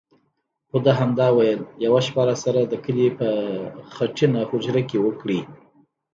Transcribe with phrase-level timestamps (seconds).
[0.69, 3.27] خو ده همدا ویل: یوه شپه راسره د کلي په
[3.95, 5.39] خټینه هوجره کې وکړئ.